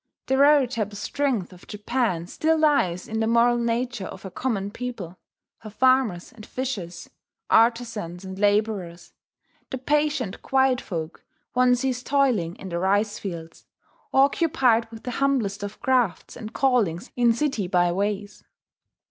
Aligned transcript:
The 0.25 0.35
veritable 0.37 0.95
strength 0.95 1.53
of 1.53 1.67
Japan 1.67 2.25
still 2.25 2.57
lies 2.57 3.07
in 3.07 3.19
the 3.19 3.27
moral 3.27 3.59
nature 3.59 4.07
of 4.07 4.23
her 4.23 4.31
common 4.31 4.71
people, 4.71 5.19
her 5.59 5.69
farmers 5.69 6.31
and 6.31 6.43
fishers, 6.43 7.11
artizans 7.51 8.25
and 8.25 8.39
labourers, 8.39 9.13
the 9.69 9.77
patient 9.77 10.41
quiet 10.41 10.81
folk 10.81 11.23
one 11.53 11.75
sees 11.75 12.01
toiling 12.01 12.55
in 12.55 12.69
the 12.69 12.79
rice 12.79 13.19
fields, 13.19 13.67
or 14.11 14.23
occupied 14.23 14.89
with 14.89 15.03
the 15.03 15.11
humblest 15.21 15.61
of 15.61 15.79
crafts 15.81 16.35
and 16.35 16.51
callings 16.51 17.11
in 17.15 17.31
city 17.31 17.67
by 17.67 17.91
ways. 17.91 18.43